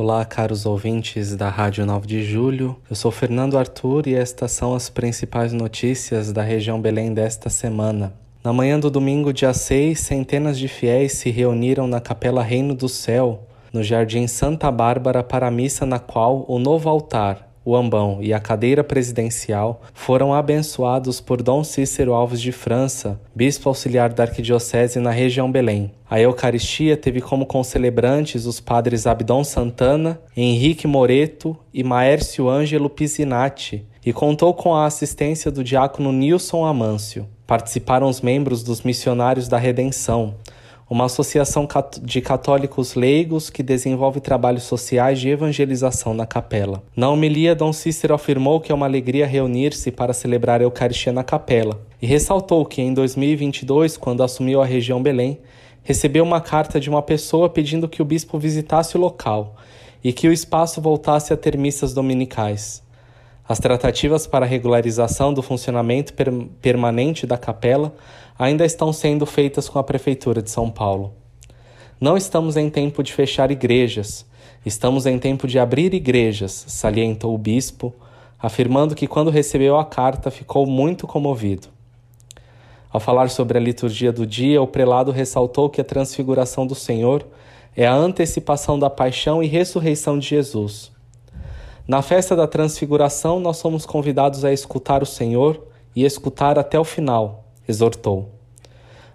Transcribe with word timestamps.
Olá, 0.00 0.24
caros 0.24 0.64
ouvintes 0.64 1.34
da 1.34 1.48
Rádio 1.48 1.84
9 1.84 2.06
de 2.06 2.22
Julho. 2.22 2.76
Eu 2.88 2.94
sou 2.94 3.10
Fernando 3.10 3.58
Arthur 3.58 4.06
e 4.06 4.14
estas 4.14 4.52
são 4.52 4.72
as 4.72 4.88
principais 4.88 5.52
notícias 5.52 6.32
da 6.32 6.40
região 6.40 6.80
Belém 6.80 7.12
desta 7.12 7.50
semana. 7.50 8.14
Na 8.44 8.52
manhã 8.52 8.78
do 8.78 8.92
domingo, 8.92 9.32
dia 9.32 9.52
6, 9.52 9.98
centenas 9.98 10.56
de 10.56 10.68
fiéis 10.68 11.14
se 11.14 11.30
reuniram 11.30 11.88
na 11.88 12.00
Capela 12.00 12.44
Reino 12.44 12.76
do 12.76 12.88
Céu, 12.88 13.48
no 13.72 13.82
Jardim 13.82 14.28
Santa 14.28 14.70
Bárbara, 14.70 15.24
para 15.24 15.48
a 15.48 15.50
missa 15.50 15.84
na 15.84 15.98
qual 15.98 16.44
o 16.46 16.60
novo 16.60 16.88
altar, 16.88 17.47
o 17.68 17.76
ambão 17.76 18.16
e 18.22 18.32
a 18.32 18.40
cadeira 18.40 18.82
presidencial 18.82 19.82
foram 19.92 20.32
abençoados 20.32 21.20
por 21.20 21.42
Dom 21.42 21.62
Cícero 21.62 22.14
Alves 22.14 22.40
de 22.40 22.50
França, 22.50 23.20
bispo 23.34 23.68
auxiliar 23.68 24.10
da 24.10 24.22
Arquidiocese 24.22 24.98
na 24.98 25.10
região 25.10 25.52
Belém. 25.52 25.92
A 26.08 26.18
Eucaristia 26.18 26.96
teve 26.96 27.20
como 27.20 27.44
concelebrantes 27.44 28.46
os 28.46 28.58
padres 28.58 29.06
Abdon 29.06 29.44
Santana, 29.44 30.18
Henrique 30.34 30.86
Moreto 30.86 31.54
e 31.74 31.84
Maércio 31.84 32.48
Ângelo 32.48 32.88
Pisinatti, 32.88 33.86
e 34.02 34.14
contou 34.14 34.54
com 34.54 34.74
a 34.74 34.86
assistência 34.86 35.50
do 35.50 35.62
diácono 35.62 36.10
Nilson 36.10 36.64
Amâncio. 36.64 37.28
Participaram 37.46 38.08
os 38.08 38.22
membros 38.22 38.62
dos 38.62 38.80
Missionários 38.80 39.46
da 39.46 39.58
Redenção, 39.58 40.36
uma 40.88 41.04
associação 41.04 41.68
de 42.02 42.20
católicos 42.20 42.94
leigos 42.94 43.50
que 43.50 43.62
desenvolve 43.62 44.20
trabalhos 44.20 44.62
sociais 44.62 45.20
de 45.20 45.28
evangelização 45.28 46.14
na 46.14 46.26
capela. 46.26 46.82
Na 46.96 47.10
homilia, 47.10 47.54
Dom 47.54 47.72
Cícero 47.72 48.14
afirmou 48.14 48.58
que 48.60 48.72
é 48.72 48.74
uma 48.74 48.86
alegria 48.86 49.26
reunir-se 49.26 49.90
para 49.90 50.14
celebrar 50.14 50.60
a 50.60 50.64
Eucaristia 50.64 51.12
na 51.12 51.22
capela 51.22 51.78
e 52.00 52.06
ressaltou 52.06 52.64
que 52.64 52.80
em 52.80 52.94
2022, 52.94 53.96
quando 53.96 54.22
assumiu 54.22 54.62
a 54.62 54.66
região 54.66 55.02
Belém, 55.02 55.38
recebeu 55.82 56.24
uma 56.24 56.40
carta 56.40 56.80
de 56.80 56.88
uma 56.88 57.02
pessoa 57.02 57.48
pedindo 57.48 57.88
que 57.88 58.00
o 58.00 58.04
bispo 58.04 58.38
visitasse 58.38 58.96
o 58.96 59.00
local 59.00 59.56
e 60.02 60.12
que 60.12 60.28
o 60.28 60.32
espaço 60.32 60.80
voltasse 60.80 61.32
a 61.32 61.36
ter 61.36 61.56
missas 61.58 61.92
dominicais. 61.92 62.82
As 63.48 63.58
tratativas 63.58 64.26
para 64.26 64.44
a 64.44 64.48
regularização 64.48 65.32
do 65.32 65.42
funcionamento 65.42 66.12
per 66.12 66.30
permanente 66.60 67.26
da 67.26 67.38
capela 67.38 67.94
ainda 68.38 68.62
estão 68.66 68.92
sendo 68.92 69.24
feitas 69.24 69.70
com 69.70 69.78
a 69.78 69.82
Prefeitura 69.82 70.42
de 70.42 70.50
São 70.50 70.70
Paulo. 70.70 71.14
Não 71.98 72.14
estamos 72.14 72.58
em 72.58 72.68
tempo 72.68 73.02
de 73.02 73.10
fechar 73.10 73.50
igrejas, 73.50 74.26
estamos 74.66 75.06
em 75.06 75.18
tempo 75.18 75.48
de 75.48 75.58
abrir 75.58 75.94
igrejas, 75.94 76.66
salientou 76.68 77.34
o 77.34 77.38
bispo, 77.38 77.94
afirmando 78.38 78.94
que 78.94 79.06
quando 79.06 79.30
recebeu 79.30 79.78
a 79.78 79.84
carta 79.84 80.30
ficou 80.30 80.66
muito 80.66 81.06
comovido. 81.06 81.68
Ao 82.92 83.00
falar 83.00 83.30
sobre 83.30 83.56
a 83.56 83.60
liturgia 83.60 84.12
do 84.12 84.26
dia, 84.26 84.60
o 84.60 84.66
prelado 84.66 85.10
ressaltou 85.10 85.70
que 85.70 85.80
a 85.80 85.84
transfiguração 85.84 86.66
do 86.66 86.74
Senhor 86.74 87.26
é 87.74 87.86
a 87.86 87.94
antecipação 87.94 88.78
da 88.78 88.90
paixão 88.90 89.42
e 89.42 89.46
ressurreição 89.46 90.18
de 90.18 90.28
Jesus. 90.28 90.97
Na 91.88 92.02
festa 92.02 92.36
da 92.36 92.46
Transfiguração, 92.46 93.40
nós 93.40 93.56
somos 93.56 93.86
convidados 93.86 94.44
a 94.44 94.52
escutar 94.52 95.02
o 95.02 95.06
Senhor 95.06 95.66
e 95.96 96.04
escutar 96.04 96.58
até 96.58 96.78
o 96.78 96.84
final, 96.84 97.46
exortou. 97.66 98.28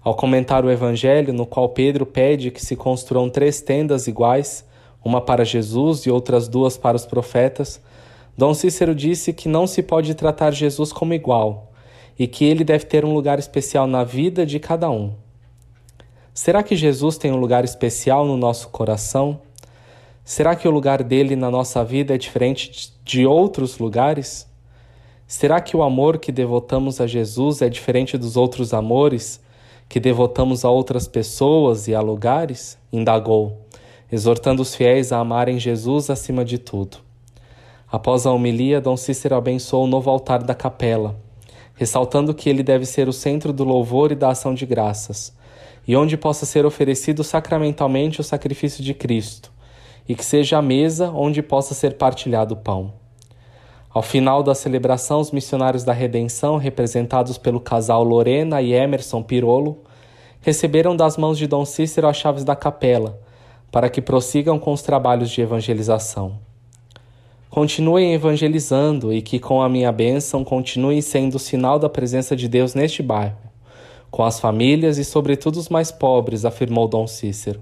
Ao 0.00 0.14
comentar 0.14 0.64
o 0.64 0.70
Evangelho, 0.70 1.32
no 1.32 1.44
qual 1.44 1.70
Pedro 1.70 2.06
pede 2.06 2.52
que 2.52 2.64
se 2.64 2.76
construam 2.76 3.28
três 3.28 3.60
tendas 3.60 4.06
iguais, 4.06 4.64
uma 5.04 5.20
para 5.20 5.44
Jesus 5.44 6.06
e 6.06 6.12
outras 6.12 6.46
duas 6.46 6.78
para 6.78 6.96
os 6.96 7.04
profetas, 7.04 7.82
Dom 8.38 8.54
Cícero 8.54 8.94
disse 8.94 9.32
que 9.32 9.48
não 9.48 9.66
se 9.66 9.82
pode 9.82 10.14
tratar 10.14 10.52
Jesus 10.52 10.92
como 10.92 11.12
igual 11.12 11.72
e 12.16 12.28
que 12.28 12.44
ele 12.44 12.62
deve 12.62 12.84
ter 12.84 13.04
um 13.04 13.12
lugar 13.12 13.40
especial 13.40 13.88
na 13.88 14.04
vida 14.04 14.46
de 14.46 14.60
cada 14.60 14.88
um. 14.88 15.12
Será 16.32 16.62
que 16.62 16.76
Jesus 16.76 17.18
tem 17.18 17.32
um 17.32 17.36
lugar 17.36 17.64
especial 17.64 18.24
no 18.24 18.36
nosso 18.36 18.68
coração? 18.68 19.40
Será 20.30 20.54
que 20.54 20.68
o 20.68 20.70
lugar 20.70 21.02
dele 21.02 21.34
na 21.34 21.50
nossa 21.50 21.82
vida 21.82 22.14
é 22.14 22.16
diferente 22.16 22.92
de 23.04 23.26
outros 23.26 23.80
lugares? 23.80 24.48
Será 25.26 25.60
que 25.60 25.76
o 25.76 25.82
amor 25.82 26.18
que 26.18 26.30
devotamos 26.30 27.00
a 27.00 27.06
Jesus 27.08 27.60
é 27.62 27.68
diferente 27.68 28.16
dos 28.16 28.36
outros 28.36 28.72
amores 28.72 29.40
que 29.88 29.98
devotamos 29.98 30.64
a 30.64 30.70
outras 30.70 31.08
pessoas 31.08 31.88
e 31.88 31.96
a 31.96 32.00
lugares? 32.00 32.78
Indagou, 32.92 33.66
exortando 34.12 34.62
os 34.62 34.72
fiéis 34.72 35.10
a 35.10 35.18
amarem 35.18 35.58
Jesus 35.58 36.08
acima 36.08 36.44
de 36.44 36.58
tudo. 36.58 36.98
Após 37.90 38.24
a 38.24 38.30
homilia, 38.30 38.80
Dom 38.80 38.96
Cícero 38.96 39.34
abençoou 39.34 39.82
o 39.82 39.88
novo 39.88 40.10
altar 40.10 40.44
da 40.44 40.54
capela, 40.54 41.18
ressaltando 41.74 42.32
que 42.32 42.48
ele 42.48 42.62
deve 42.62 42.86
ser 42.86 43.08
o 43.08 43.12
centro 43.12 43.52
do 43.52 43.64
louvor 43.64 44.12
e 44.12 44.14
da 44.14 44.28
ação 44.28 44.54
de 44.54 44.64
graças, 44.64 45.36
e 45.88 45.96
onde 45.96 46.16
possa 46.16 46.46
ser 46.46 46.64
oferecido 46.64 47.24
sacramentalmente 47.24 48.20
o 48.20 48.24
sacrifício 48.24 48.84
de 48.84 48.94
Cristo 48.94 49.50
e 50.08 50.14
que 50.14 50.24
seja 50.24 50.58
a 50.58 50.62
mesa 50.62 51.10
onde 51.10 51.42
possa 51.42 51.74
ser 51.74 51.96
partilhado 51.96 52.54
o 52.54 52.56
pão. 52.56 52.92
Ao 53.92 54.02
final 54.02 54.42
da 54.42 54.54
celebração, 54.54 55.20
os 55.20 55.32
missionários 55.32 55.82
da 55.82 55.92
Redenção, 55.92 56.56
representados 56.56 57.36
pelo 57.36 57.58
casal 57.58 58.04
Lorena 58.04 58.62
e 58.62 58.72
Emerson 58.72 59.20
Pirolo, 59.20 59.78
receberam 60.40 60.94
das 60.94 61.16
mãos 61.16 61.36
de 61.36 61.46
Dom 61.46 61.64
Cícero 61.64 62.06
as 62.06 62.16
chaves 62.16 62.44
da 62.44 62.54
capela, 62.54 63.20
para 63.70 63.90
que 63.90 64.00
prossigam 64.00 64.58
com 64.58 64.72
os 64.72 64.82
trabalhos 64.82 65.30
de 65.30 65.40
evangelização. 65.40 66.38
Continuem 67.50 68.14
evangelizando 68.14 69.12
e 69.12 69.20
que, 69.20 69.40
com 69.40 69.60
a 69.60 69.68
minha 69.68 69.90
bênção, 69.90 70.44
continuem 70.44 71.00
sendo 71.00 71.34
o 71.34 71.40
sinal 71.40 71.80
da 71.80 71.88
presença 71.88 72.36
de 72.36 72.46
Deus 72.48 72.76
neste 72.76 73.02
bairro, 73.02 73.38
com 74.08 74.22
as 74.22 74.38
famílias 74.38 74.98
e, 74.98 75.04
sobretudo, 75.04 75.56
os 75.56 75.68
mais 75.68 75.90
pobres, 75.90 76.44
afirmou 76.44 76.86
Dom 76.86 77.08
Cícero. 77.08 77.60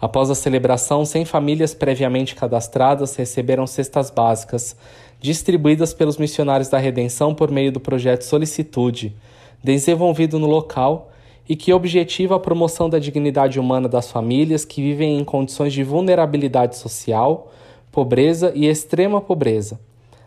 Após 0.00 0.30
a 0.30 0.34
celebração, 0.34 1.04
100 1.04 1.26
famílias 1.26 1.74
previamente 1.74 2.34
cadastradas 2.34 3.14
receberam 3.16 3.66
cestas 3.66 4.10
básicas, 4.10 4.74
distribuídas 5.20 5.92
pelos 5.92 6.16
missionários 6.16 6.70
da 6.70 6.78
Redenção 6.78 7.34
por 7.34 7.50
meio 7.50 7.70
do 7.70 7.78
projeto 7.78 8.22
Solicitude, 8.22 9.14
desenvolvido 9.62 10.38
no 10.38 10.46
local 10.46 11.10
e 11.46 11.54
que 11.54 11.70
objetiva 11.72 12.36
a 12.36 12.40
promoção 12.40 12.88
da 12.88 12.98
dignidade 12.98 13.60
humana 13.60 13.86
das 13.88 14.10
famílias 14.10 14.64
que 14.64 14.80
vivem 14.80 15.18
em 15.18 15.24
condições 15.24 15.74
de 15.74 15.84
vulnerabilidade 15.84 16.78
social, 16.78 17.52
pobreza 17.92 18.52
e 18.54 18.66
extrema 18.66 19.20
pobreza, 19.20 19.78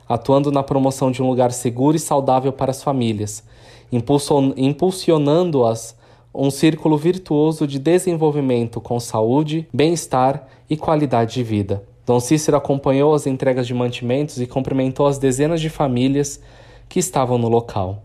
atuando 0.07 0.51
na 0.51 0.61
promoção 0.61 1.09
de 1.09 1.23
um 1.23 1.27
lugar 1.27 1.51
seguro 1.51 1.97
e 1.97 1.99
saudável 1.99 2.53
para 2.53 2.69
as 2.69 2.83
famílias, 2.83 3.43
impulsionando-as 3.91 5.95
um 6.33 6.49
círculo 6.49 6.97
virtuoso 6.97 7.67
de 7.67 7.77
desenvolvimento 7.77 8.81
com 8.81 8.99
saúde, 8.99 9.67
bem-estar 9.71 10.47
e 10.67 10.75
qualidade 10.75 11.35
de 11.35 11.43
vida. 11.43 11.83
Dom 12.05 12.19
Cícero 12.19 12.57
acompanhou 12.57 13.13
as 13.13 13.27
entregas 13.27 13.67
de 13.67 13.73
mantimentos 13.73 14.41
e 14.41 14.47
cumprimentou 14.47 15.05
as 15.05 15.19
dezenas 15.19 15.61
de 15.61 15.69
famílias 15.69 16.41
que 16.89 16.99
estavam 16.99 17.37
no 17.37 17.47
local. 17.47 18.03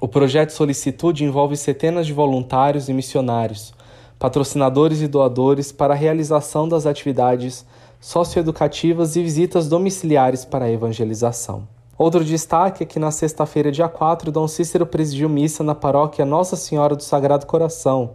O 0.00 0.06
projeto 0.06 0.50
Solicitude 0.50 1.24
envolve 1.24 1.56
centenas 1.56 2.06
de 2.06 2.12
voluntários 2.12 2.88
e 2.88 2.94
missionários, 2.94 3.74
patrocinadores 4.18 5.02
e 5.02 5.08
doadores 5.08 5.72
para 5.72 5.92
a 5.92 5.96
realização 5.96 6.68
das 6.68 6.86
atividades 6.86 7.66
socioeducativas 8.00 9.16
e 9.16 9.22
visitas 9.22 9.68
domiciliares 9.68 10.44
para 10.44 10.66
a 10.66 10.70
evangelização. 10.70 11.68
Outro 12.00 12.24
destaque 12.24 12.82
é 12.82 12.86
que 12.86 12.98
na 12.98 13.10
sexta-feira, 13.10 13.70
dia 13.70 13.86
4, 13.86 14.32
Dom 14.32 14.48
Cícero 14.48 14.86
presidiu 14.86 15.28
missa 15.28 15.62
na 15.62 15.74
paróquia 15.74 16.24
Nossa 16.24 16.56
Senhora 16.56 16.96
do 16.96 17.02
Sagrado 17.02 17.44
Coração, 17.44 18.12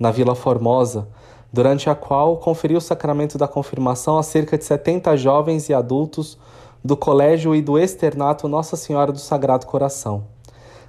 na 0.00 0.10
Vila 0.10 0.34
Formosa, 0.34 1.06
durante 1.52 1.90
a 1.90 1.94
qual 1.94 2.38
conferiu 2.38 2.78
o 2.78 2.80
sacramento 2.80 3.36
da 3.36 3.46
confirmação 3.46 4.16
a 4.16 4.22
cerca 4.22 4.56
de 4.56 4.64
70 4.64 5.14
jovens 5.18 5.68
e 5.68 5.74
adultos 5.74 6.38
do 6.82 6.96
colégio 6.96 7.54
e 7.54 7.60
do 7.60 7.78
externato 7.78 8.48
Nossa 8.48 8.74
Senhora 8.74 9.12
do 9.12 9.18
Sagrado 9.18 9.66
Coração. 9.66 10.24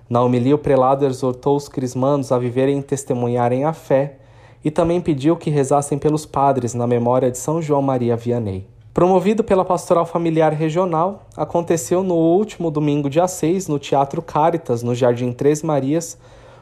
Na 0.10 0.22
homilia, 0.22 0.56
o 0.56 0.58
prelado 0.58 1.06
exortou 1.06 1.58
os 1.58 1.68
crismandos 1.68 2.32
a 2.32 2.40
viverem 2.40 2.80
e 2.80 2.82
testemunharem 2.82 3.66
a 3.66 3.74
fé 3.74 4.20
e 4.64 4.72
também 4.72 5.02
pediu 5.02 5.36
que 5.36 5.50
rezassem 5.50 5.98
pelos 5.98 6.26
padres 6.26 6.74
na 6.74 6.88
memória 6.88 7.30
de 7.30 7.38
São 7.38 7.62
João 7.62 7.82
Maria 7.82 8.16
Vianney. 8.16 8.77
Promovido 8.98 9.44
pela 9.44 9.64
Pastoral 9.64 10.08
Familiar 10.08 10.52
Regional, 10.54 11.28
aconteceu 11.38 12.02
no 12.02 12.16
último 12.16 12.72
domingo, 12.72 13.12
dia 13.12 13.28
6, 13.28 13.68
no 13.68 13.78
Teatro 13.78 14.24
Caritas, 14.24 14.82
no 14.82 14.96
Jardim 14.96 15.32
Três 15.32 15.62
Marias, 15.62 16.18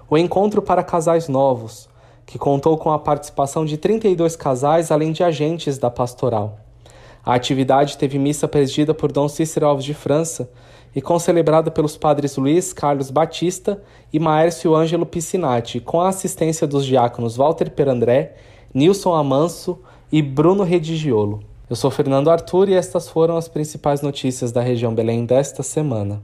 o 0.10 0.18
encontro 0.18 0.62
para 0.62 0.84
casais 0.84 1.30
novos, 1.30 1.88
que 2.26 2.38
contou 2.38 2.78
com 2.78 2.92
a 2.92 3.00
participação 3.00 3.64
de 3.64 3.78
32 3.78 4.36
casais, 4.36 4.92
além 4.92 5.14
de 5.14 5.24
agentes 5.24 5.78
da 5.78 5.90
pastoral. 5.90 6.58
A 7.26 7.36
atividade 7.36 7.98
teve 7.98 8.20
missa 8.20 8.50
presidida 8.50 8.94
por 8.94 9.14
Dom 9.14 9.30
Cícero 9.30 9.68
Alves 9.68 9.86
de 9.86 9.94
França 9.94 10.52
e 10.94 11.02
concelebrada 11.02 11.72
pelos 11.72 11.96
padres 11.96 12.36
Luiz 12.36 12.74
Carlos 12.74 13.10
Batista 13.10 13.82
e 14.12 14.20
Maércio 14.20 14.76
Ângelo 14.76 15.06
Piscinati, 15.06 15.80
com 15.80 16.02
a 16.02 16.10
assistência 16.10 16.68
dos 16.68 16.86
diáconos 16.86 17.38
Walter 17.38 17.72
Perandré, 17.72 18.36
Nilson 18.74 19.14
Amanso 19.14 19.80
e 20.12 20.22
Bruno 20.22 20.64
Redigiolo. 20.64 21.55
Eu 21.68 21.76
sou 21.76 21.90
Fernando 21.90 22.30
Arthur 22.30 22.70
e 22.70 22.76
estas 22.76 23.10
foram 23.10 23.38
as 23.38 23.48
principais 23.48 24.02
notícias 24.02 24.52
da 24.52 24.62
região 24.62 24.94
Belém 24.94 25.26
desta 25.26 25.64
semana. 25.64 26.22